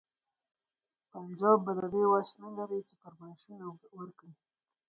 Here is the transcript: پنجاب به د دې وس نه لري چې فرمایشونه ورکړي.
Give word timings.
پنجاب 1.11 1.57
به 1.65 1.71
د 1.79 1.81
دې 1.93 2.03
وس 2.11 2.29
نه 2.41 2.49
لري 2.57 2.79
چې 2.87 2.93
فرمایشونه 3.01 3.65
ورکړي. 3.97 4.33